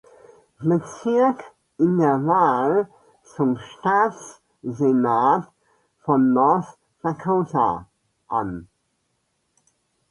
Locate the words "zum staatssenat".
3.35-5.51